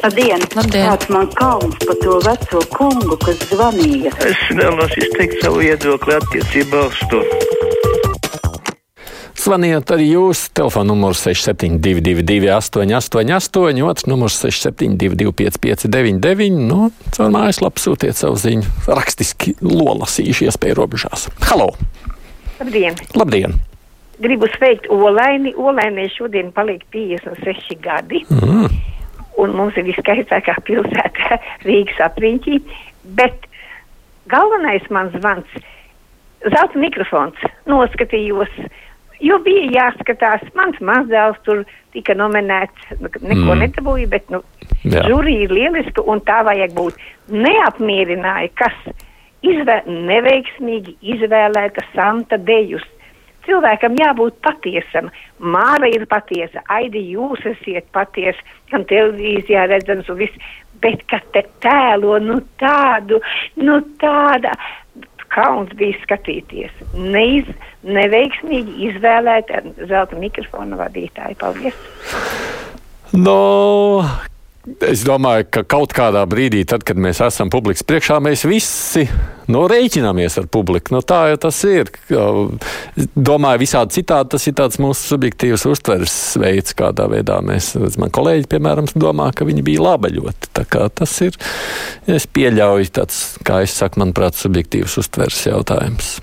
Labdien! 0.00 0.40
Labdien. 0.56 0.86
Kāds 0.88 1.10
man 1.12 1.26
kauns 1.36 1.76
par 1.84 1.96
to 2.00 2.14
veco 2.24 2.60
kungu, 2.72 3.16
kas 3.20 3.40
zvanīja? 3.50 4.12
Es 4.24 4.44
vēlos 4.56 4.94
izteikt 4.96 5.42
savu 5.44 5.60
viedokli 5.60 6.14
attiecībā 6.16 6.86
uz 6.88 7.00
to. 7.12 7.20
Zvaniet 9.40 9.92
arī 9.92 10.06
jūs. 10.14 10.46
Telefona 10.56 10.88
numurs 10.92 11.20
6722, 11.26 12.48
888, 12.48 13.82
otrs 13.90 14.08
numurs 14.08 14.38
672, 14.40 15.34
559, 15.36 16.60
nu, 16.70 16.88
caur 17.12 17.32
mājaslapu 17.36 17.84
sūtiet 17.84 18.16
savu 18.16 18.40
ziņu. 18.40 18.72
Rakstiski 18.88 19.58
lolasīšu 19.64 20.48
iespēju 20.48 20.78
robežās. 20.80 21.28
Halo! 21.50 21.74
Labdien! 22.60 22.96
Labdien! 23.20 23.60
Gribu 24.20 24.48
sveikt 24.56 24.88
Olaini. 24.92 25.52
Olainai 25.56 26.08
šodien 26.12 26.52
paliek 26.56 26.84
56 26.92 27.76
gadi. 27.84 28.24
Mm. 28.32 28.68
Un 29.40 29.54
mums 29.56 29.76
ir 29.80 29.86
viskaistākā 29.88 30.56
pilsēta 30.68 31.38
Rīgas 31.68 32.00
apriņķī. 32.10 32.60
Bet 33.18 33.46
galvenais 34.30 34.84
man 34.90 35.10
zvans- 35.16 35.46
zelta 36.54 36.78
mikrofons. 36.78 37.40
Noskatījos, 37.68 38.52
jo 39.20 39.38
bija 39.44 39.66
jāskatās. 39.78 40.44
Mans 40.56 40.78
mazdēls 40.80 41.40
tur 41.44 41.64
tika 41.92 42.14
nominēts. 42.14 42.90
nu, 43.00 43.08
Neko 43.20 43.54
Mm. 43.54 43.60
netabūja, 43.64 44.08
bet 44.08 44.30
nu, 44.30 44.42
žūrija 44.84 45.46
ir 45.46 45.50
lieliska 45.50 46.02
un 46.06 46.20
tā 46.20 46.42
vajag 46.46 46.72
būt. 46.76 46.94
Neapmierināja, 47.30 48.50
kas 48.54 48.94
izvē, 49.42 49.82
neveiksmīgi 49.86 50.96
izvēlēta 51.02 51.82
Santa 51.94 52.36
Dejus. 52.38 52.82
Cilvēkam 53.46 53.96
jābūt 53.98 54.36
patiesam. 54.44 55.10
Māra 55.40 55.88
ir 55.88 56.06
patiesa, 56.10 56.62
Aidi, 56.72 57.02
jūs 57.14 57.44
esat 57.48 57.86
patiesa, 57.96 58.40
gan 58.72 58.84
televīzijā 58.90 59.66
redzams 59.70 60.10
un 60.12 60.20
viss. 60.20 60.50
Bet, 60.80 61.02
kad 61.12 61.24
te 61.34 61.42
tēlo 61.60 62.14
nu 62.24 62.38
tādu, 62.60 63.18
nu 63.60 63.74
tāda, 64.00 64.54
kauns 65.30 65.72
bija 65.78 65.98
skatīties. 66.04 66.72
Neiz, 66.96 67.48
neveiksmīgi 67.86 68.88
izvēlēta 68.88 69.62
zelta 69.90 70.18
mikrofona 70.20 70.78
vadītāja. 70.80 71.36
Paldies! 71.40 71.76
No, 73.12 74.00
es 74.86 75.02
domāju, 75.06 75.46
ka 75.52 75.62
kaut 75.68 75.92
kādā 75.96 76.22
brīdī, 76.28 76.62
tad, 76.68 76.84
kad 76.86 76.98
mēs 77.00 77.20
esam 77.24 77.50
publikas 77.52 77.84
priekšā, 77.86 78.18
mēs 78.24 78.44
visi 78.48 79.06
nu, 79.50 79.64
rēķināmies 79.70 80.38
ar 80.40 80.48
publiku. 80.52 80.94
Nu, 80.94 81.02
tā 81.06 81.22
jau 81.32 81.40
tas 81.46 81.58
ir. 81.68 81.90
Domāju, 82.10 83.62
visādi 83.64 83.98
citādi 83.98 84.34
tas 84.36 84.46
ir 84.46 84.56
tāds 84.60 84.80
mūsu 84.82 85.14
subjektīvs 85.14 85.66
uztveres 85.70 86.16
veids, 86.40 86.76
kādā 86.78 87.08
veidā 87.10 87.40
mēs, 87.44 87.74
man 88.00 88.14
kolēģi, 88.14 88.48
piemēram, 88.54 88.90
domā, 88.94 89.30
ka 89.36 89.48
viņi 89.48 89.66
bija 89.66 89.84
laba 89.90 90.12
ļoti. 90.12 90.54
Tā 90.56 90.66
kā 90.70 90.86
tas 90.94 91.16
ir, 91.26 91.38
es 92.10 92.28
pieļauju 92.30 92.96
tāds, 93.00 93.22
kā 93.46 93.62
es 93.66 93.76
saku, 93.76 94.04
manuprāt, 94.04 94.38
subjektīvs 94.38 95.00
uztveres 95.02 95.46
jautājums. 95.50 96.18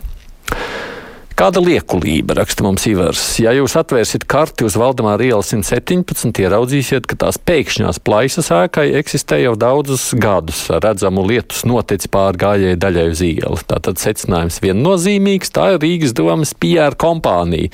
Kāda 1.38 1.62
liekulība, 1.62 2.34
raksta 2.40 2.64
mums 2.66 2.88
Ivars. 2.90 3.22
Ja 3.38 3.52
jūs 3.54 3.76
atvērsiet 3.78 4.24
karti 4.26 4.66
uz 4.66 4.74
Valdemāra 4.74 5.22
ielas 5.22 5.52
117, 5.52 6.32
ieraudzīsiet, 6.42 7.06
ka 7.06 7.14
tās 7.22 7.38
pēkšņās 7.38 8.00
plaisas 8.02 8.50
ēkai 8.56 8.88
eksistē 8.98 9.38
jau 9.44 9.52
daudzus 9.54 10.08
gadus. 10.18 10.64
Redzamu 10.74 11.22
lietus 11.30 11.62
notic 11.70 12.08
pār 12.10 12.40
gājēju 12.42 12.80
daļai 12.82 13.04
uz 13.12 13.22
ielu. 13.28 13.60
Tātad 13.70 14.02
secinājums 14.02 14.58
viennozīmīgs, 14.66 15.54
tā 15.54 15.68
ir 15.76 15.80
Rīgas 15.86 16.18
domas 16.18 16.56
PR 16.58 16.98
kompānija. 16.98 17.70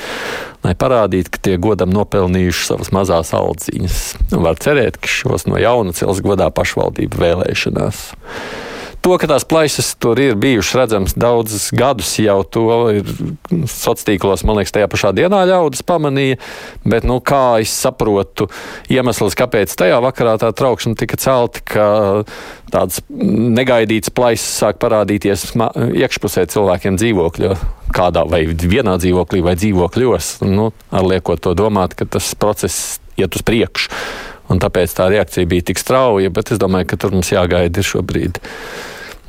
Lai 0.68 0.76
parādītu, 0.76 1.32
ka 1.32 1.46
tie 1.48 1.56
godam 1.56 1.96
nopelnījuši 1.96 2.68
savas 2.68 2.92
mazās 2.92 3.32
aldziņas. 3.32 4.04
Var 4.44 4.60
cerēt, 4.60 5.00
ka 5.00 5.08
šos 5.08 5.48
no 5.48 5.56
jauna 5.64 5.96
cels 5.96 6.20
godā 6.26 6.52
pašvaldību 6.52 7.24
vēlēšanās. 7.24 8.04
To, 9.04 9.18
ka 9.20 9.28
tās 9.28 9.44
plaisas 9.44 9.90
tur 10.00 10.16
ir 10.24 10.38
bijušas 10.40 10.78
redzamas 10.80 11.14
daudzus 11.20 11.66
gadus, 11.76 12.14
jau 12.24 12.38
to 12.48 12.68
ir 12.96 13.10
sociālos 13.68 14.06
tīklos, 14.08 14.44
man 14.48 14.56
liekas, 14.56 14.72
tajā 14.78 14.88
pašā 14.88 15.12
dienā 15.18 15.42
ļaudis 15.50 15.84
pamanīja. 15.84 16.38
Bet, 16.88 17.04
nu, 17.04 17.18
kā 17.20 17.60
es 17.60 17.74
saprotu, 17.76 18.48
iemesls, 18.88 19.36
kāpēc 19.36 19.76
tajā 19.76 19.98
vakarā 20.06 20.38
tā 20.40 20.54
trauksme 20.56 20.96
tika 20.96 21.20
celta, 21.20 21.60
ka 21.68 21.88
tādas 22.72 23.02
negaidītas 23.12 24.14
plaisas 24.16 24.56
sāk 24.64 24.80
parādīties 24.80 25.50
iekšpusē 25.52 26.48
cilvēkiem 26.56 26.96
dzīvokļos. 27.02 27.68
Kādā 27.94 28.24
vai 28.24 28.46
vienā 28.56 28.96
dzīvoklī 29.04 29.44
vai 29.44 29.58
dzīvokļos, 29.60 30.32
nu, 30.48 30.72
ar 30.96 31.12
liekot 31.12 31.44
to 31.44 31.58
domāt, 31.60 32.00
ka 32.00 32.08
tas 32.08 32.32
process 32.40 33.02
iet 33.20 33.36
uz 33.36 33.44
priekšu. 33.44 33.92
Un 34.52 34.64
tāpēc 34.64 34.96
tā 34.96 35.12
reakcija 35.12 35.48
bija 35.50 35.68
tik 35.72 35.84
strauja, 35.84 36.32
bet 36.32 36.56
es 36.56 36.64
domāju, 36.64 36.88
ka 36.88 37.04
tur 37.04 37.12
mums 37.16 37.36
jāgaida 37.36 37.84
šobrīd 37.84 38.40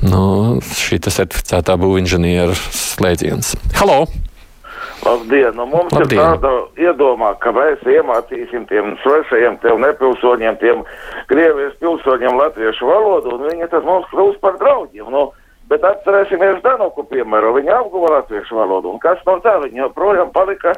nu, 0.03 0.25
šī 0.65 0.99
certificētā 1.07 1.77
būvinženieru 1.81 2.57
slēdziens. 2.57 3.55
Halo! 3.79 4.05
Labdien! 5.05 5.53
Nu, 5.55 5.67
mums 5.69 5.93
Labdien. 5.93 6.19
ir 6.19 6.25
tāda 6.25 6.53
iedomā, 6.81 7.35
ka 7.43 7.53
mēs 7.53 7.83
iemācīsim 7.85 8.65
tiem 8.71 8.95
svešajiem, 9.03 9.59
tiem 9.63 9.83
nepilsoņiem, 9.85 10.59
tiem 10.63 10.85
Krievijas 11.29 11.77
pilsoņiem 11.83 12.39
latviešu 12.41 12.89
valodu, 12.89 13.37
un 13.37 13.49
viņi 13.51 13.69
tad 13.73 13.85
mums 13.85 14.09
kļūs 14.13 14.39
par 14.41 14.57
draugiem. 14.63 15.11
Nu, 15.13 15.27
bet 15.69 15.85
atcerēsimies 15.85 16.63
Danuku 16.65 17.05
piemēru. 17.11 17.55
Viņa 17.59 17.81
apguva 17.83 18.19
latviešu 18.19 18.57
valodu, 18.61 18.95
un 18.95 19.03
kas 19.03 19.21
no 19.29 19.39
tā 19.45 19.59
viņa 19.65 19.87
joprojām 19.87 20.33
palika 20.33 20.75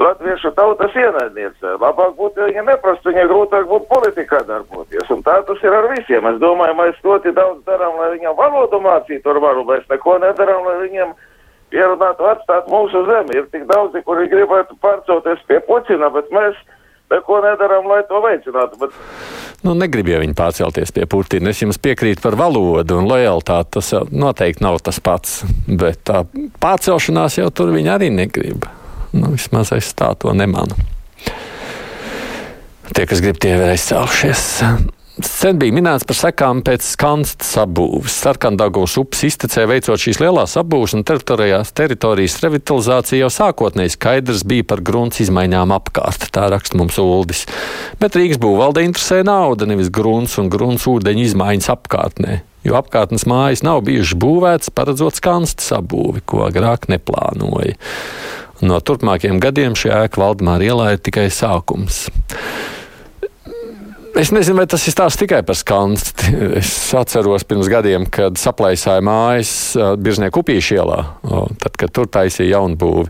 latviešu 0.00 0.50
tautas 0.56 0.94
ienaidniece. 0.98 1.74
Labāk 1.82 2.14
būtu, 2.18 2.48
viņa 2.48 2.64
neprastu, 2.68 3.12
viņai 3.12 3.26
grūtāk 3.30 3.68
būtu 3.70 3.88
politikā 3.90 4.42
darboties. 4.48 5.10
Un 5.14 5.22
tā 5.26 5.38
tas 5.46 5.62
ir 5.62 5.76
ar 5.76 5.88
visiem. 5.92 6.26
Es 6.32 6.40
domāju, 6.42 6.76
mēs 6.80 6.98
ļoti 7.06 7.34
daudz 7.36 7.62
darām, 7.68 7.98
lai 8.00 8.10
viņam 8.16 8.36
valodu 8.38 8.80
mācītu 8.84 9.34
ar 9.34 9.40
varu. 9.44 9.66
Mēs 9.68 9.86
neko 9.90 10.18
nedarām, 10.24 10.66
lai 10.68 10.76
viņiem 10.82 11.14
ierunātu 11.74 12.30
atstāt 12.30 12.70
mūsu 12.70 13.04
zemi. 13.10 13.38
Ir 13.38 13.48
tik 13.54 13.68
daudzi, 13.70 14.02
kuri 14.06 14.28
gribētu 14.32 14.78
pārcelties 14.82 15.46
pie 15.48 15.62
Puķina, 15.68 16.10
bet 16.14 16.30
mēs 16.34 16.58
neko 17.14 17.40
nedarām, 17.44 17.88
lai 17.90 18.02
to 18.08 18.22
veicinātu. 18.24 18.80
Bet 18.80 19.00
Nu, 19.64 19.72
negrib 19.72 20.10
jau 20.12 20.18
viņi 20.20 20.36
pārcelties 20.36 20.92
pie 20.92 21.06
Putina. 21.08 21.48
Es 21.54 21.62
jums 21.62 21.78
piekrītu 21.80 22.20
par 22.20 22.36
valodu 22.36 22.98
un 23.00 23.08
lojalitāti. 23.08 23.70
Tas 23.78 23.92
jau 23.94 24.02
noteikti 24.12 24.64
nav 24.64 24.76
tas 24.84 25.00
pats. 25.00 25.38
Bet 25.64 26.02
tā 26.04 26.26
pārcelšanās 26.60 27.38
jau 27.40 27.48
tur 27.48 27.72
viņi 27.72 27.94
arī 27.94 28.10
negrib. 28.12 28.68
Nu, 29.14 29.30
vismaz 29.34 29.72
es 29.76 29.92
tā 29.96 30.10
to 30.18 30.34
nemanu. 30.34 30.76
Tie, 32.94 33.06
kas 33.08 33.22
grib, 33.24 33.38
tie 33.40 33.54
ir 33.56 33.64
aizcēlušies. 33.72 34.44
Sen 35.14 35.60
bija 35.60 35.70
minēts 35.70 36.02
par 36.08 36.16
sekām 36.18 36.58
pēc 36.66 36.82
skanstas 36.82 37.52
apbūves. 37.62 38.16
Sarkandagūs 38.24 38.96
upes 38.98 39.20
iztecē 39.28 39.62
veicot 39.70 40.00
šīs 40.02 40.18
lielās 40.18 40.56
apbūves 40.58 40.96
un 40.98 41.04
teritorijas, 41.06 41.70
teritorijas 41.78 42.40
revitalizāciju 42.42 43.20
jau 43.20 43.28
sākotnēji 43.30 43.94
skaidrs 43.94 44.42
bija 44.50 44.66
par 44.72 44.82
grunts 44.82 45.22
izmaiņām 45.22 45.70
apkārt. 45.76 46.26
Tā 46.34 46.48
raksta 46.50 46.80
mums 46.80 46.98
Uldis. 46.98 47.44
Bet 48.02 48.18
Rīgas 48.18 48.42
būvvalde 48.42 48.82
interesē 48.82 49.22
nauda, 49.22 49.70
nevis 49.70 49.92
grunts 49.94 50.34
un 50.42 50.50
grunts 50.50 50.88
ūdeņu 50.90 51.28
izmaiņas 51.28 51.70
apkārtnē. 51.76 52.40
Jo 52.66 52.80
apkārtnes 52.80 53.28
mājas 53.30 53.62
nav 53.62 53.84
bijušas 53.86 54.18
būvētas, 54.18 54.74
paredzot 54.74 55.20
skanstas 55.20 55.70
apbūvi, 55.78 56.24
ko 56.26 56.42
agrāk 56.48 56.90
neplānoja. 56.90 57.78
No 58.62 58.78
turpmākajiem 58.78 59.40
gadiem 59.42 59.74
šī 59.78 59.90
ēka 60.04 60.20
Valdemāra 60.22 60.68
ielā 60.68 60.92
ir 60.94 61.02
tikai 61.02 61.26
sākums. 61.32 62.04
Es 64.14 64.30
nezinu, 64.30 64.60
vai 64.60 64.68
tas 64.70 64.84
ir 64.86 64.94
stāsts 64.94 65.18
tikai 65.18 65.40
par 65.42 65.58
skanstu. 65.58 66.28
Es 66.60 66.70
atceros 66.94 67.42
pirms 67.50 67.66
gadiem, 67.70 68.06
kad 68.06 68.38
saplaisāja 68.38 69.02
mājas 69.02 69.50
ā, 69.74 69.94
Biržnieku 69.98 70.44
upīšu 70.44 70.78
ielā, 70.78 71.00
tad, 71.58 71.74
kad 71.74 71.90
tur 71.90 72.06
taisīja 72.06 72.54
jaunu 72.54 72.78
būvi. 72.78 73.08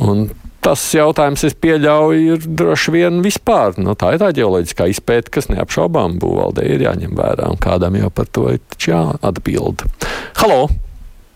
Un 0.00 0.30
tas 0.64 0.80
jautājums, 0.96 1.44
es 1.44 1.56
pieļauju, 1.60 2.36
ir 2.38 2.50
droši 2.56 2.96
vien 2.96 3.20
vispār. 3.24 3.76
Nu, 3.84 3.92
tā 4.00 4.14
ir 4.16 4.24
tā 4.24 4.32
ģeoloģiskā 4.40 4.88
izpēta, 4.94 5.36
kas 5.36 5.52
neapšaubām 5.52 6.16
būvvaldē 6.22 6.64
ir 6.72 6.88
jāņem 6.88 7.12
vērā, 7.20 7.52
un 7.52 7.60
kādam 7.60 8.00
jau 8.00 8.08
par 8.08 8.32
to 8.32 8.48
ir 8.56 8.64
jāatbild. 8.80 9.84
Halo! 10.40 10.70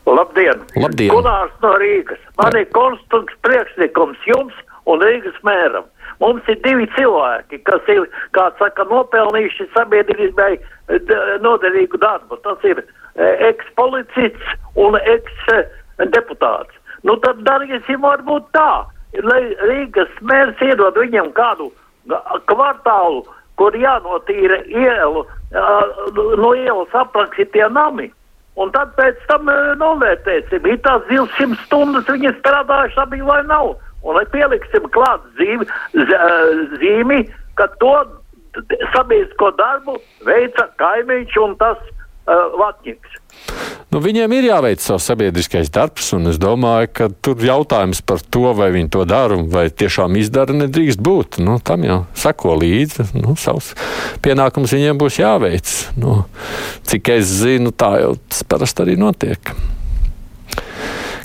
Labdien! 0.06 0.60
Labdien. 0.76 1.10
Gunārs 1.12 1.52
no 1.62 1.72
Rīgas. 1.80 2.20
Man 2.36 2.56
ir 2.58 2.68
konstrukts 2.76 3.36
priekšlikums 3.46 4.20
jums 4.28 4.56
un 4.90 5.00
Rīgas 5.00 5.36
mēram. 5.46 5.86
Mums 6.20 6.46
ir 6.48 6.60
divi 6.64 6.86
cilvēki, 6.94 7.62
kas 7.66 7.88
ir, 7.90 8.04
kā 8.36 8.50
saka, 8.60 8.84
nopelnījuši 8.90 9.66
sabiedrībai 9.74 10.52
eh, 10.54 11.14
noderīgu 11.42 11.98
darbu. 12.02 12.38
Tas 12.44 12.66
ir 12.68 12.82
eh, 12.84 13.46
ekspolicists 13.48 14.58
un 14.80 14.98
eksdeputāts. 15.00 16.76
Nu 17.04 17.16
tad 17.24 17.40
darīsim 17.48 18.04
varbūt 18.04 18.52
tā, 18.56 18.84
lai 19.24 19.40
Rīgas 19.68 20.12
mērs 20.20 20.60
iedod 20.64 20.96
viņam 21.00 21.32
kādu 21.36 21.70
kvartālu, 22.50 23.24
kur 23.56 23.76
jānotīra 23.78 24.60
ielu, 24.68 25.24
no 26.40 26.52
ielas 26.58 26.96
aprakstītie 27.04 27.66
nami. 27.72 28.10
Un 28.60 28.70
tad 28.74 28.92
pēc 28.98 29.18
tam 29.26 29.48
e, 29.50 29.54
novērtēsim, 29.80 30.66
ir 30.70 30.78
tās 30.84 31.02
200 31.10 31.58
stundas 31.64 32.06
viņi 32.10 32.36
strādājuši 32.38 33.00
abi 33.02 33.22
vai 33.26 33.40
nav. 33.48 33.74
Un 34.04 34.18
lai 34.18 34.26
pieliksim 34.30 34.84
klāt 34.94 35.24
zīmi, 35.40 35.66
z, 35.94 36.04
e, 36.04 36.68
zīmi 36.78 37.24
ka 37.58 37.66
to 37.80 37.94
sabiedrisko 38.94 39.50
darbu 39.58 39.96
veica 40.26 40.68
kaimiņš 40.78 41.38
un 41.42 41.56
tas 41.58 41.80
uh, 41.82 42.54
vatņiks. 42.60 43.13
Nu, 43.94 44.00
viņiem 44.02 44.32
ir 44.34 44.48
jāveic 44.48 44.82
savs 44.82 45.04
sabiedriskais 45.06 45.68
darbs, 45.70 46.08
un 46.16 46.26
es 46.26 46.38
domāju, 46.42 46.88
ka 46.98 47.06
tur 47.22 47.38
jautājums 47.38 48.00
par 48.02 48.22
to, 48.22 48.48
vai 48.58 48.72
viņi 48.74 48.90
to 48.90 49.04
dara 49.06 49.36
vai 49.38 49.68
tiešām 49.70 50.16
izdara, 50.18 50.56
nedrīkst 50.64 50.98
būt. 51.04 51.38
Nu, 51.44 51.60
tam 51.62 51.84
jau 51.86 52.00
sako 52.18 52.56
līdzi. 52.58 53.12
Nu, 53.20 53.36
savs 53.38 53.70
pienākums 54.24 54.74
viņiem 54.74 54.98
būs 54.98 55.20
jāveic. 55.20 55.70
Nu, 56.00 56.24
cik 56.90 57.12
es 57.14 57.30
zinu, 57.44 57.70
tā 57.70 57.92
jau 58.02 58.16
tas 58.18 58.42
parasti 58.50 58.82
arī 58.82 58.98
notiek. 58.98 59.54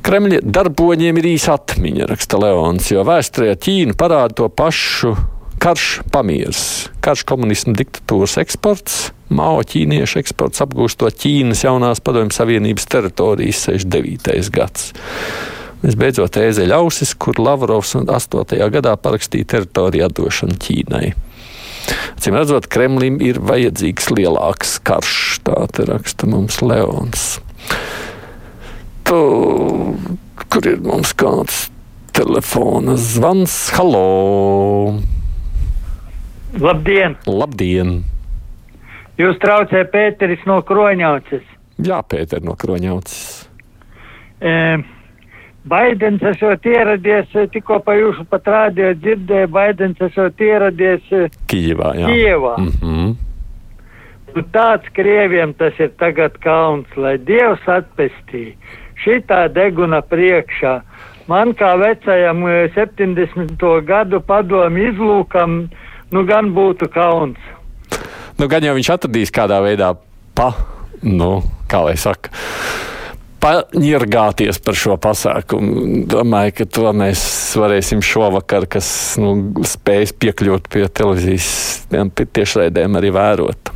Kremļa 0.06 0.44
darboņiem 0.46 1.18
ir 1.20 1.34
īsa 1.34 1.58
atmiņa, 1.58 2.08
raksta 2.14 2.38
Leons, 2.40 2.94
jo 2.94 3.02
vēsturē 3.08 3.58
Ķīna 3.60 3.98
parāda 4.00 4.44
to 4.44 4.48
pašu 4.54 5.16
karš 5.60 5.88
pamieris, 6.14 6.62
karš 7.04 7.26
komunismu 7.28 7.74
diktatūras 7.78 8.38
eksports, 8.42 9.10
Mao 9.30 9.62
ķīniešu 9.62 10.24
eksports 10.24 10.64
apgūstot 10.66 11.14
Ķīnas 11.22 11.62
jaunās 11.68 12.02
padomju 12.02 12.34
savienības 12.34 12.88
teritorijas 12.90 13.62
69. 13.68 14.50
gads. 14.56 14.90
Visbeidzot, 15.84 16.40
ēzeļa 16.42 16.80
ausis, 16.82 17.14
kur 17.14 17.38
Lavrovs 17.40 17.94
8. 18.02 18.58
gadā 18.74 18.96
parakstīja 19.00 19.52
teritoriju 19.54 20.08
atdošanu 20.10 20.58
Ķīnai. 20.66 21.12
Cim 22.20 22.36
redzot, 22.36 22.68
Kremlim 22.74 23.22
ir 23.24 23.40
vajadzīgs 23.40 24.10
lielāks 24.12 24.76
karš, 24.84 25.40
tā 25.46 25.62
te 25.74 25.86
raksta 25.88 26.28
mums 26.30 26.60
Leons. 26.66 27.30
Tu, 29.08 29.22
kur 30.50 30.68
ir 30.74 30.84
mums 30.84 31.14
kāds 31.18 31.68
telefona 32.18 32.98
zvans? 33.00 33.56
Halo! 33.78 35.00
Labdien! 36.60 37.16
Labdien! 37.30 38.00
Jūs 39.20 39.40
traucē 39.44 39.84
Pēteris 39.92 40.46
no 40.48 40.62
Kroņauces. 40.64 41.44
Jā, 41.84 42.00
Pēter 42.08 42.44
no 42.44 42.56
Kroņauces. 42.60 43.50
E, 44.40 44.54
Baidens 45.68 46.24
esot 46.24 46.64
ieradies, 46.72 47.28
e, 47.36 47.48
tikko 47.52 47.82
pa 47.84 47.98
jūsu 48.00 48.24
pat 48.32 48.48
rādio 48.48 48.94
dzirdēju, 48.96 49.50
Baidens 49.52 50.00
esot 50.08 50.40
ieradies 50.40 51.12
e, 51.12 51.28
Kijevā. 51.52 51.94
Jā. 52.00 52.14
Kijevā. 52.14 52.56
Mm 52.58 52.72
-hmm. 52.82 53.16
Nu, 54.36 54.44
tāds 54.54 54.88
Krieviem 54.94 55.54
tas 55.54 55.74
ir 55.80 55.92
tagad 55.98 56.38
kauns, 56.40 56.88
lai 56.96 57.18
Dievs 57.18 57.66
atpestī 57.68 58.54
šitā 59.04 59.48
deguna 59.54 60.02
priekšā. 60.02 60.82
Man 61.28 61.54
kā 61.54 61.76
vecajam 61.78 62.44
70. 62.76 63.82
gadu 63.86 64.20
padomu 64.20 64.78
izlūkam, 64.78 65.68
nu 66.12 66.24
gan 66.26 66.54
būtu 66.54 66.88
kauns. 66.94 67.38
Nu, 68.40 68.48
gan 68.48 68.64
jau 68.64 68.76
viņš 68.78 68.90
atradīs 68.94 69.34
kādā 69.36 69.58
veidā 69.60 69.94
pa, 70.38 70.54
nu, 71.04 71.42
kā 71.68 71.84
lai 71.84 71.98
saka. 72.00 72.32
Paņirgāties 73.40 74.60
par 74.64 74.76
šo 74.76 74.96
pasākumu. 75.00 76.06
Domāju, 76.12 76.56
ka 76.58 76.66
to 76.68 76.92
mēs 76.96 77.22
varēsim 77.60 78.02
šovakar, 78.04 78.68
kas 78.72 78.90
nu, 79.20 79.34
spēs 79.68 80.12
piekļūt 80.20 80.68
pie 80.72 80.86
televīzijas 80.88 81.52
tiešraidēm, 82.36 83.00
arī 83.00 83.14
vērot. 83.16 83.72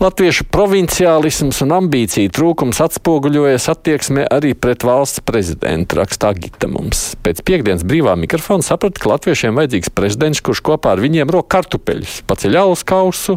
Latviešu 0.00 0.46
provinciālisms 0.48 1.58
un 1.60 1.74
ambīcija 1.76 2.30
trūkums 2.32 2.78
atspoguļojas 2.80 3.66
attieksmē 3.68 4.22
arī 4.32 4.54
pret 4.56 4.86
valsts 4.88 5.20
prezidentu, 5.28 5.98
rakstā 5.98 6.30
Gita 6.38 6.70
mums. 6.72 7.02
Pēc 7.20 7.42
piekdienas 7.44 7.84
brīvā 7.84 8.14
mikrofona 8.16 8.64
saprata, 8.64 8.96
ka 8.96 9.10
latviešiem 9.12 9.60
vajadzīgs 9.60 9.92
prezidents, 9.92 10.40
kurš 10.40 10.64
kopā 10.70 10.94
ar 10.94 11.04
viņiem 11.04 11.28
rok 11.36 11.50
kartupeļus, 11.52 12.22
paceļ 12.32 12.56
alus 12.62 12.86
kausu, 12.88 13.36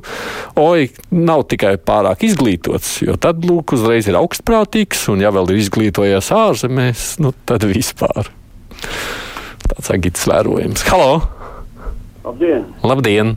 oi, 0.56 0.88
nav 1.12 1.44
tikai 1.52 1.76
pārāk 1.84 2.24
izglītots, 2.30 2.96
jo 3.04 3.20
tad, 3.20 3.44
lūk, 3.44 3.76
uzreiz 3.76 4.08
ir 4.08 4.22
augstprātīgs, 4.24 5.10
un 5.12 5.28
ja 5.28 5.36
vēl 5.36 5.52
ir 5.52 5.66
izglītojies 5.66 6.32
ārzemēs, 6.32 7.18
nu 7.20 7.36
tad 7.44 7.68
vispār. 7.68 8.32
Tāds 9.68 9.92
agits 10.00 10.32
vērojums. 10.32 10.88
Halo! 10.88 11.26
Labdien! 12.24 12.70
Labdien! 12.88 13.36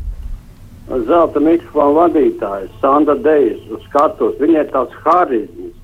Zelta 1.09 1.43
mikrofona 1.43 1.95
vadītājs, 2.01 2.73
Sandra 2.81 3.17
Dejas, 3.21 3.63
uz 3.73 3.85
skatuves. 3.91 4.39
Viņai 4.41 4.65
tāds 4.73 4.97
harizms, 5.05 5.77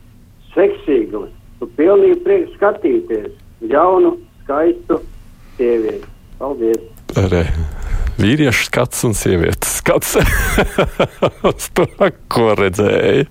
seksīgums, 0.56 1.32
tu 1.60 1.68
pilnīgi 1.78 2.20
prieks 2.24 2.56
skatīties 2.56 3.32
jaunu, 3.72 4.16
skaistu 4.44 5.00
sievieti. 5.58 6.08
Paldies! 6.40 6.82
Re. 7.32 7.44
Vīriešu 8.20 8.66
skats 8.68 9.04
un 9.08 9.14
sievietes 9.16 9.78
skats. 9.80 10.16
Uz 11.48 11.68
to, 11.76 11.86
ko 12.32 12.52
redzēja. 12.58 13.24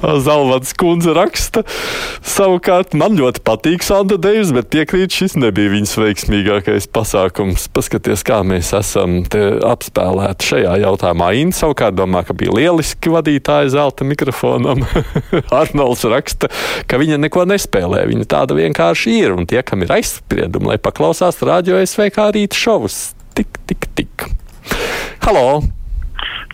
Zalvats 0.00 0.74
kundze 0.78 1.14
raksta. 1.16 1.62
Savukārt 2.26 2.94
man 2.98 3.16
ļoti 3.18 3.42
patīk 3.46 3.84
Sandra 3.86 4.18
Deivs, 4.20 4.52
bet 4.56 4.70
piekrīt, 4.74 5.14
šis 5.14 5.36
nebija 5.40 5.72
viņas 5.72 5.96
veiksmīgākais 6.00 6.88
pasākums. 6.92 7.68
Paskaties, 7.72 8.24
kā 8.26 8.42
mēs 8.46 8.72
esam 8.76 9.18
apspēlēti 9.26 10.50
šajā 10.52 10.76
jautājumā. 10.84 11.32
Inna 11.40 11.56
savukārt 11.56 11.98
domā, 11.98 12.24
ka 12.26 12.36
bija 12.36 12.54
lieliski 12.56 13.12
vadītāja 13.14 13.72
zelta 13.76 14.06
mikrofonam. 14.08 14.84
Arnolds 15.60 16.06
raksta, 16.10 16.52
ka 16.88 17.00
viņa 17.02 17.20
neko 17.26 17.46
nespēlē. 17.48 18.06
Viņa 18.10 18.30
tāda 18.36 18.58
vienkārši 18.58 19.18
ir. 19.22 19.36
Un 19.36 19.48
tie, 19.48 19.62
kam 19.66 19.84
ir 19.86 19.96
aizspriedumi, 19.98 20.72
lai 20.74 20.80
paklausās 20.82 21.42
radio 21.46 21.80
SVK 21.82 22.30
rīta 22.36 22.58
šovus 22.58 23.16
tik, 23.36 23.58
tik, 23.66 23.88
tik. 23.94 24.28
Halo! 25.20 25.60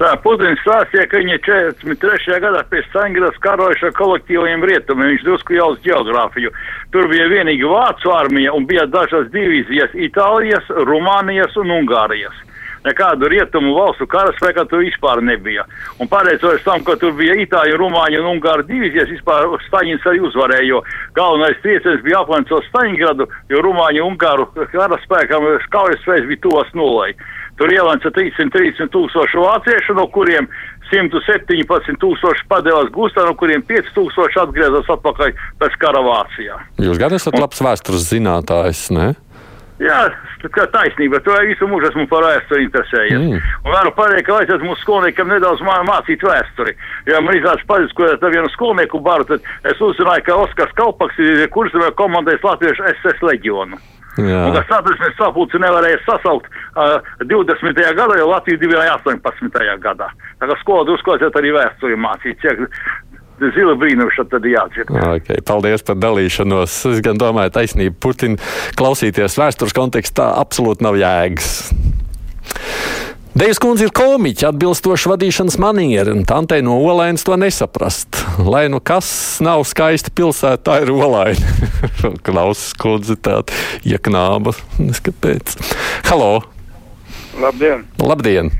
Tā 0.02 0.16
Putins 0.18 0.58
stāstīja, 0.64 1.04
ka 1.06 1.20
viņi 1.20 1.36
43. 1.46 2.38
gadā 2.42 2.64
pēc 2.66 2.88
Staļingradas 2.88 3.36
karojuši 3.44 3.84
ar 3.86 3.92
kolektīviem 3.94 4.64
rietumiem. 4.66 5.12
Viņš 5.12 5.26
drusku 5.28 5.54
jau 5.54 5.68
uz 5.76 5.82
geogrāfiju. 5.84 6.50
Tur 6.90 7.06
bija 7.12 7.28
vienīgi 7.30 7.68
Vācu 7.70 8.10
armija 8.10 8.50
un 8.56 8.66
bija 8.66 8.88
dažas 8.90 9.28
divīzijas- 9.30 9.94
Itālijas, 10.08 10.66
Rumānijas 10.88 11.54
un 11.62 11.70
Ungārijas. 11.76 12.34
Nekādu 12.82 13.28
rietumu 13.30 13.76
valstu 13.76 14.08
karaspēka 14.10 14.64
tur 14.66 14.82
vispār 14.82 15.22
nebija. 15.22 15.62
Un 16.02 16.08
pateicoties 16.10 16.64
tam, 16.64 16.82
ka 16.82 16.96
tur 16.98 17.12
bija 17.14 17.36
Itāļu, 17.44 17.78
Rumāņu 17.78 18.24
un 18.24 18.30
Ungāru 18.32 18.66
divīzijas, 18.66 19.12
vispār 19.14 19.46
Staļins 19.68 20.02
arī 20.02 20.18
uzvarēja, 20.26 20.66
jo 20.66 20.82
galvenais 21.14 21.62
trieciens 21.62 22.02
bija 22.02 22.24
aplencot 22.24 22.58
uz 22.58 22.66
Staļingradu, 22.72 23.28
jo 23.54 23.62
Rumāņu 23.62 24.02
un 24.02 24.16
Ungāru 24.16 24.48
karaspēkam 24.74 25.46
kaujas 25.70 26.02
spējas 26.02 26.26
bija 26.26 26.42
tuvas 26.42 26.74
nulai. 26.74 27.14
Tur 27.60 27.72
ielanca 27.72 28.10
330 28.14 28.88
tūkstoši 28.92 29.40
vāciešu, 29.42 29.96
no 29.98 30.06
kuriem 30.14 30.48
117 30.92 31.98
tūkstoši 32.00 32.46
padevās 32.50 32.88
gūstā, 32.94 33.26
no 33.28 33.36
kuriem 33.38 33.64
5 33.68 33.92
tūkstoši 33.96 34.40
atgriezās 34.44 34.88
atpakaļ 34.96 35.34
pēc 35.60 35.76
kara 35.82 36.00
Vācijā. 36.06 36.56
Jūs 36.82 37.00
gan 37.00 37.16
esat 37.16 37.36
labs 37.38 37.60
vēstures 37.64 38.08
zinātājs, 38.08 38.88
ne? 38.94 39.12
Jā, 39.82 40.02
tā 40.42 40.66
taisnība. 40.70 41.18
To 41.26 41.34
visu 41.48 41.66
mūžu 41.66 41.88
esmu 41.88 42.04
par 42.10 42.26
vēsturi 42.26 42.66
interesējies. 42.68 43.18
Mm. 43.18 43.46
Un 43.64 43.74
varu 43.74 43.92
pateikt, 43.96 44.26
ka 44.28 44.36
vajadzētu 44.36 44.68
mūsu 44.68 44.84
skolniekam 44.84 45.32
nedaudz 45.32 45.64
mācīt 45.64 46.22
vēsturi. 46.22 46.76
Ja 47.10 47.22
man 47.24 47.38
iznāca 47.38 47.66
paziņot 47.70 48.22
ar 48.22 48.34
vienu 48.34 48.52
skolnieku 48.52 49.00
baru, 49.02 49.26
tad 49.26 49.48
es 49.70 49.82
uzzināju, 49.82 50.26
ka 50.28 50.38
Oskars 50.44 50.76
Kalpaks 50.78 51.18
ir 51.24 51.48
kursā 51.54 51.90
komandējis 51.98 52.46
Latviešu 52.46 52.86
SS 52.92 53.26
leģionu. 53.26 53.80
Tas 54.16 54.68
satversmes 54.68 55.14
sapulci 55.16 55.60
nevarēja 55.62 56.02
sasaukt 56.04 56.50
uh, 56.76 56.98
20. 57.24 57.80
gadā, 57.96 58.18
jo 58.20 58.28
Latvija 58.28 58.60
bija 58.60 58.98
18. 58.98 59.62
gadā. 59.80 60.10
Tā 60.40 60.50
kā 60.50 60.58
skola 60.60 60.84
drusku 60.88 61.14
vajadzētu 61.14 61.40
arī 61.40 61.54
vēsturi 61.56 61.96
mācīt. 61.96 62.44
Ciek, 62.44 62.66
Zila 63.42 63.74
brīnums 63.74 64.18
tad 64.30 64.44
jādzird. 64.46 64.92
Okay, 65.16 65.40
paldies 65.42 65.82
par 65.86 65.96
dalīšanos. 65.98 66.76
Es 66.92 67.00
gan 67.02 67.18
domāju, 67.18 67.50
taisnība 67.56 67.96
Putina 68.04 68.38
klausīties 68.78 69.38
vēstures 69.40 69.74
kontekstā 69.74 70.28
absolūti 70.38 70.86
nav 70.86 71.00
jēgas. 71.00 71.72
Dejas 73.32 73.58
kundze 73.62 73.88
ir 73.88 73.94
komiķa, 73.96 74.52
atbilstoši 74.52 75.08
vadīšanas 75.08 75.56
manieri, 75.62 76.12
un 76.12 76.26
tantei 76.28 76.60
no 76.62 76.76
Olainas 76.84 77.24
to 77.24 77.38
nesaprast. 77.40 78.21
Lai 78.52 78.68
nu 78.68 78.80
kas 78.80 79.40
nav 79.44 79.64
skaista 79.68 80.12
pilsēta, 80.14 80.60
tā 80.64 80.78
ir 80.84 80.92
Olaina. 80.92 81.52
Klausas 82.26 82.72
kundze 82.80 83.16
tāda 83.20 83.52
ieknāba, 83.88 84.54
neskapēc. 84.80 85.56
Halo! 86.08 86.42
Labdien! 87.40 87.86
Labdien! 88.00 88.52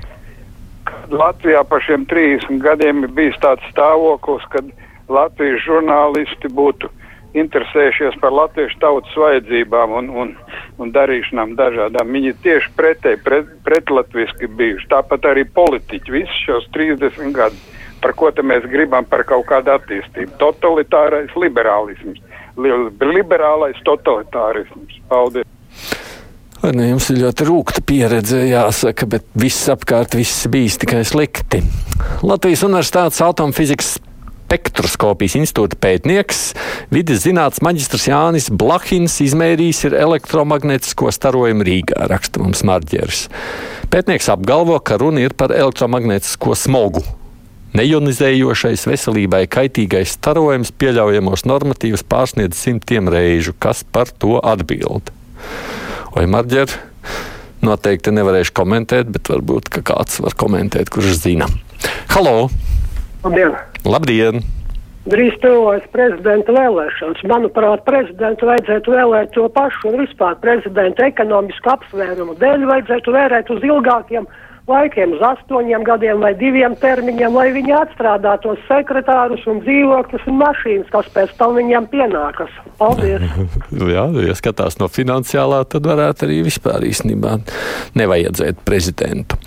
Latvijā 1.12 1.60
par 1.68 1.84
šiem 1.84 2.06
30 2.08 2.60
gadiem 2.62 3.04
ir 3.04 3.12
bijis 3.12 3.36
tāds 3.42 3.64
stāvoklis, 3.72 4.44
kad 4.52 4.68
Latvijas 5.12 5.60
žurnālisti 5.66 6.48
būtu 6.52 6.88
interesējušies 7.36 8.16
par 8.20 8.32
latviešu 8.36 8.76
tautas 8.80 9.12
vajadzībām 9.16 9.92
un, 9.96 10.08
un, 10.22 10.32
un 10.80 10.92
darīšanām 10.92 11.54
dažādām. 11.56 12.12
Viņi 12.16 12.34
tieši 12.44 12.72
pretēji, 12.76 13.20
pret, 13.24 13.52
pretlatviski 13.64 14.50
bijuši. 14.52 14.88
Tāpat 14.92 15.28
arī 15.32 15.46
politiķi 15.48 16.16
visus 16.20 16.42
šos 16.46 16.68
30 16.76 17.32
gadus. 17.36 17.71
Par 18.02 18.14
ko 18.18 18.30
mēs 18.42 18.66
gribam 18.70 19.06
par 19.08 19.24
kaut 19.28 19.46
kādu 19.46 19.72
attīstību? 19.76 20.36
Totalitārais 20.42 21.32
liberālisms, 21.38 22.22
liberālais 22.58 23.78
totalitārisms. 23.86 25.00
Paldies! 25.08 25.48
Ne, 26.62 26.92
jums 26.92 27.08
ir 27.10 27.18
ļoti 27.24 27.46
rūkta 27.48 27.82
pieredze, 27.82 28.44
jāsaka, 28.46 29.08
bet 29.10 29.24
viss 29.34 29.66
apkārt 29.72 30.14
viss 30.14 30.46
bijis 30.46 30.78
tikai 30.78 31.00
slikti. 31.06 31.58
Latvijas 32.22 32.62
Universitātes 32.68 33.18
atomfizikas 33.24 33.96
spektroskopijas 34.52 35.38
institūta 35.40 35.78
pētnieks, 35.80 36.52
vidas 36.92 37.22
zinātnes 37.24 37.62
maģistrs 37.64 38.04
Jānis 38.10 38.50
Blahins 38.52 39.16
izmērījis 39.24 39.86
elektromagnētisko 39.88 41.08
starojumu 41.16 41.64
Rīgā, 41.64 42.04
raksta 42.12 42.42
mums 42.42 42.60
Marģeris. 42.68 43.24
Pētnieks 43.92 44.28
apgalvo, 44.34 44.76
ka 44.84 45.00
runa 45.00 45.24
ir 45.24 45.32
par 45.32 45.56
elektromagnētisko 45.56 46.58
smogu. 46.58 47.00
Neionizējošais 47.72 48.82
veselībai 48.84 49.46
kaitīgais 49.48 50.10
starojums 50.18 50.74
pieļaujamos 50.76 51.46
normatīvus 51.48 52.02
pārsniedz 52.04 52.58
simtiem 52.60 53.08
reižu. 53.08 53.54
Kas 53.56 53.80
par 53.80 54.10
to 54.12 54.36
atbild? 54.44 55.08
Vai 56.12 56.26
Marģer? 56.28 56.68
Noteikti 57.64 58.12
nevarēšu 58.12 58.52
komentēt, 58.60 59.08
bet 59.14 59.30
varbūt 59.32 59.70
kāds 59.88 60.20
var 60.20 60.36
komentēt, 60.36 60.92
kurš 60.92 61.16
zina. 61.22 61.48
Halo! 62.12 62.50
Labdien! 63.24 63.56
Labdien! 63.88 64.44
Drīz 65.08 65.40
tuvojas 65.40 65.88
prezidenta 65.96 66.52
vēlēšanas. 66.52 67.24
Manuprāt, 67.30 67.86
prezidentu 67.88 68.52
vajadzētu 68.52 68.92
vēlēt 68.98 69.32
to 69.32 69.48
pašu 69.56 69.94
un 69.94 70.02
vispār 70.04 70.36
prezidenta 70.44 71.08
ekonomisku 71.08 71.72
apsvērumu 71.72 72.36
dēļ 72.36 72.68
vajadzētu 72.68 73.16
vērēt 73.16 73.56
uz 73.56 73.64
ilgākiem 73.64 74.28
laikiem, 74.70 75.16
uz 75.16 75.22
astoņiem 75.26 75.84
gadiem 75.86 76.22
vai 76.22 76.32
diviem 76.38 76.74
termiņiem, 76.78 77.34
lai 77.34 77.48
viņi 77.54 77.74
atstrādātos 77.80 78.60
sekretārus 78.68 79.42
un 79.50 79.62
dzīvokļus 79.64 80.28
un 80.30 80.38
mašīnas, 80.42 80.90
kas 80.92 81.08
pēc 81.14 81.32
tam 81.40 81.56
viņiem 81.58 81.88
pienākas. 81.92 82.52
Paldies! 82.78 83.24
Jā, 83.94 84.06
ja 84.28 84.36
skatās 84.38 84.78
no 84.80 84.88
finansiālā, 84.92 85.62
tad 85.70 85.86
varētu 85.88 86.28
arī 86.28 86.42
vispār 86.46 86.86
īstenībā 86.86 87.38
nevajadzēt 87.98 88.62
prezidentu. 88.66 89.38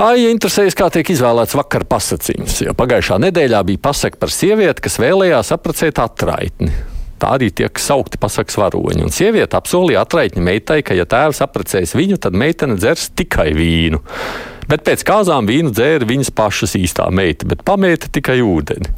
Ai, 0.00 0.26
interesējas, 0.32 0.74
kā 0.74 0.88
tiek 0.90 1.12
izvēlēts 1.14 1.54
vakar 1.54 1.86
pasakījums, 1.86 2.58
jo 2.66 2.74
pagājušā 2.74 3.20
nedēļā 3.28 3.62
bija 3.68 3.84
pasaka 3.86 4.18
par 4.24 4.34
sievieti, 4.34 4.82
kas 4.88 4.98
vēlējās 5.02 5.54
apprecēt 5.54 6.02
atraitni. 6.02 6.93
Tā 7.22 7.34
arī 7.36 7.50
tiek 7.54 7.78
saukti 7.80 8.18
pasakas 8.20 8.58
varoņi. 8.60 9.04
Un 9.06 9.14
sieviete 9.14 9.58
apsolīja 9.58 10.02
atraitņa 10.04 10.44
meitai, 10.44 10.80
ka, 10.86 10.96
ja 10.98 11.06
tēvs 11.08 11.42
apprecēs 11.44 11.94
viņu, 11.96 12.18
tad 12.22 12.36
meitene 12.38 12.78
dzers 12.80 13.10
tikai 13.16 13.50
vīnu. 13.56 14.00
Bet 14.70 14.84
pēc 14.86 15.04
kāzām 15.06 15.48
vīnu 15.48 15.72
dzēra 15.76 16.08
viņas 16.08 16.32
pašas 16.34 16.76
īstā 16.80 17.06
meita, 17.14 17.48
bet 17.48 17.64
pamēta 17.68 18.10
tikai 18.12 18.40
ūdeni. 18.44 18.92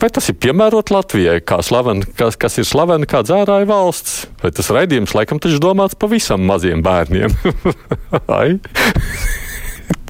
Vai 0.00 0.08
tas 0.08 0.30
ir 0.32 0.38
piemērot 0.40 0.88
Latvijai, 0.94 1.42
kā 1.44 1.58
slavena, 1.64 2.06
kas, 2.16 2.38
kas 2.40 2.56
ir 2.60 2.64
slavena 2.64 3.08
kā 3.08 3.20
dzērāja 3.26 3.68
valsts? 3.68 4.22
Vai 4.40 4.52
tas 4.56 4.72
raidījums 4.72 5.12
laikam 5.16 5.42
taču 5.42 5.60
domāts 5.60 5.98
pavisam 6.00 6.46
maziem 6.48 6.80
bērniem? 6.86 7.36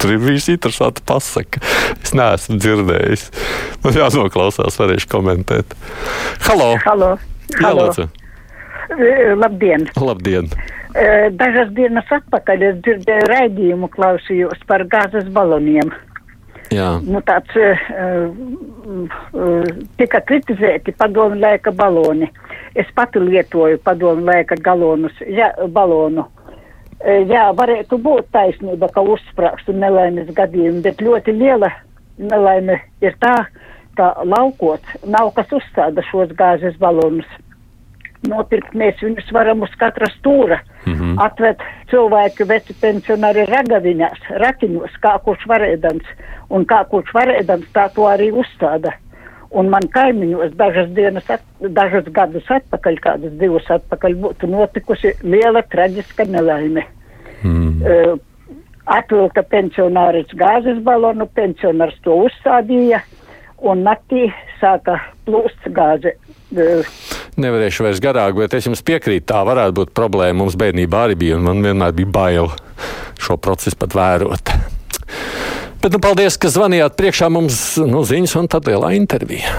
Tur 0.01 0.15
ir 0.15 0.21
bijusi 0.23 0.55
interesanta 0.55 1.03
pasaka. 1.05 1.61
Es 2.01 2.15
neesmu 2.17 2.57
dzirdējis. 2.61 3.27
Man 3.83 3.97
jānoklausās, 3.99 4.79
varēšu 4.81 5.09
komentēt. 5.11 5.75
Halo! 6.47 6.73
Halo. 6.85 7.15
Jā, 7.53 7.67
Halo. 7.67 7.87
lūdzu. 7.87 8.07
E, 8.91 9.33
Labdien! 9.37 9.85
Labdien! 10.01 10.49
E, 10.95 11.03
Dažas 11.37 11.69
dienas 11.77 12.09
atpakaļ 12.11 12.65
es 12.71 12.79
dzirdēju 12.83 13.27
raidījumu, 13.31 13.91
klausījos 13.93 14.65
par 14.67 14.83
gāzes 14.91 15.29
baloniem. 15.31 15.93
Jā. 16.71 16.95
Nu, 17.03 17.19
tāds 17.27 17.51
e, 17.59 17.71
tika 19.99 20.21
kritizēti 20.27 20.95
padomu 20.97 21.39
laika 21.39 21.71
baloni. 21.75 22.29
Es 22.75 22.87
pati 22.95 23.19
lietoju 23.19 23.81
padomu 23.83 24.23
laika 24.29 24.55
galonus, 24.63 25.17
jā, 25.27 25.51
balonu. 25.71 26.27
Jā, 27.01 27.47
varētu 27.57 27.97
būt 27.97 28.27
taisnība, 28.35 28.89
ka 28.93 29.01
uzsprāgstu 29.01 29.73
nelaimes 29.73 30.29
gadījumi, 30.37 30.83
bet 30.85 31.01
ļoti 31.01 31.33
liela 31.33 31.71
nelaime 32.21 32.77
ir 33.01 33.15
tā, 33.23 33.47
ka 33.97 34.11
laukot 34.21 34.85
nav 35.09 35.31
kas 35.37 35.49
uzstāda 35.55 36.03
šos 36.11 36.35
gāzes 36.37 36.77
balonus. 36.81 37.27
Nopirkt 38.29 38.75
mēs 38.77 38.99
viņus 39.01 39.31
varam 39.33 39.63
uz 39.65 39.73
katra 39.81 40.05
stūra. 40.13 40.59
Mm 40.85 40.93
-hmm. 40.93 41.15
Atvet 41.25 41.63
cilvēku 41.89 42.45
veci 42.45 42.73
pensionāri 42.81 43.47
ragaviņās, 43.49 44.19
ratiņos, 44.43 44.99
kā 45.01 45.17
kurš 45.25 45.47
varēdams. 45.49 46.05
Un 46.49 46.65
kā 46.65 46.83
kurš 46.85 47.13
varēdams, 47.13 47.65
tā 47.73 47.89
to 47.95 48.05
arī 48.05 48.31
uzstāda. 48.31 48.93
Un 49.51 49.67
man 49.67 49.83
kaimiņos 49.91 50.53
dažas 50.55 50.91
dienas, 50.95 51.27
at, 51.33 51.41
dažas 51.75 52.05
gadus 52.15 52.47
atpakaļ, 52.55 52.99
kādas 53.03 53.33
divas 53.39 53.67
atpakaļ, 53.73 54.15
būtu 54.23 54.47
notikusi 54.47 55.11
liela 55.27 55.63
traģiska 55.73 56.23
nelaime. 56.31 56.85
Mm. 57.43 57.81
Uh, 57.83 58.13
atvilka 58.87 59.43
pensionāris 59.51 60.31
gāzes 60.39 60.79
balonu, 60.85 61.27
pensionārs 61.35 61.99
to 62.05 62.15
uzstādīja, 62.29 63.03
un 63.59 63.83
naktī 63.83 64.29
sāka 64.61 65.01
plūst 65.27 65.67
gāze. 65.75 66.15
Uh, 66.55 66.87
Nevarēšu 67.41 67.89
vairs 67.89 68.03
garāk, 68.03 68.39
bet 68.39 68.55
es 68.55 68.71
jums 68.71 68.83
piekrītu, 68.87 69.27
tā 69.33 69.43
varētu 69.47 69.81
būt 69.81 69.95
problēma. 69.97 70.45
Mums 70.45 70.59
bērnībā 70.59 71.07
arī 71.09 71.19
bija, 71.25 71.39
un 71.39 71.49
man 71.51 71.65
vienmēr 71.67 71.95
bija 71.99 72.15
bail 72.21 72.53
šo 73.19 73.35
procesu 73.35 73.83
pat 73.83 73.99
vērot. 73.99 74.55
Bet, 75.81 75.95
nu, 75.95 75.97
paldies, 75.97 76.35
ka 76.37 76.51
zvanījāt 76.53 76.93
priekšā 76.93 77.25
mums 77.33 77.55
nu, 77.89 78.03
ziņas 78.05 78.35
un 78.37 78.49
tad 78.53 78.67
lielā 78.69 78.91
intervija. 78.93 79.55